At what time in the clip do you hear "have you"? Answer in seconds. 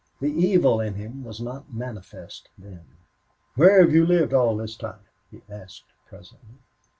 3.81-4.03